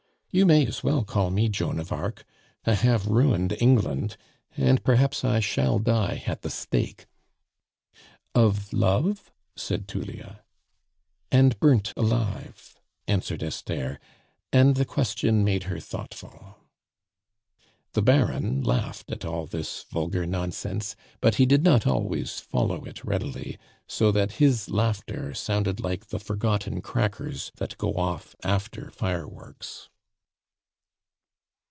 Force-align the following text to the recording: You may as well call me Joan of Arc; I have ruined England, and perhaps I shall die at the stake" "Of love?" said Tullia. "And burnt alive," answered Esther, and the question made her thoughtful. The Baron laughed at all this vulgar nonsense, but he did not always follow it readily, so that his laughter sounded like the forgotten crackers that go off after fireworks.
You 0.33 0.45
may 0.45 0.65
as 0.65 0.81
well 0.81 1.03
call 1.03 1.29
me 1.29 1.49
Joan 1.49 1.77
of 1.77 1.91
Arc; 1.91 2.23
I 2.65 2.71
have 2.73 3.05
ruined 3.07 3.53
England, 3.59 4.15
and 4.55 4.81
perhaps 4.81 5.25
I 5.25 5.41
shall 5.41 5.77
die 5.77 6.23
at 6.25 6.41
the 6.41 6.49
stake" 6.49 7.05
"Of 8.33 8.71
love?" 8.71 9.29
said 9.57 9.89
Tullia. 9.89 10.39
"And 11.33 11.59
burnt 11.59 11.91
alive," 11.97 12.79
answered 13.09 13.43
Esther, 13.43 13.99
and 14.53 14.75
the 14.75 14.85
question 14.85 15.43
made 15.43 15.63
her 15.63 15.81
thoughtful. 15.81 16.59
The 17.91 18.01
Baron 18.01 18.63
laughed 18.63 19.11
at 19.11 19.25
all 19.25 19.47
this 19.47 19.83
vulgar 19.91 20.25
nonsense, 20.25 20.95
but 21.19 21.35
he 21.35 21.45
did 21.45 21.61
not 21.65 21.85
always 21.85 22.39
follow 22.39 22.85
it 22.85 23.03
readily, 23.03 23.57
so 23.85 24.13
that 24.13 24.31
his 24.39 24.69
laughter 24.69 25.33
sounded 25.33 25.81
like 25.81 26.05
the 26.07 26.19
forgotten 26.19 26.79
crackers 26.79 27.51
that 27.57 27.77
go 27.77 27.95
off 27.95 28.33
after 28.45 28.89
fireworks. 28.91 29.89